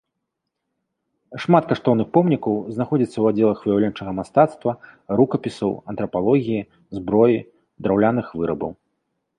[1.43, 4.71] Шмат каштоўных помнікаў знаходзіцца ў аддзелах выяўленчага мастацтва,
[5.21, 6.67] рукапісаў, антрапалогіі,
[7.01, 7.39] зброі,
[7.85, 8.71] драўляных вырабаў.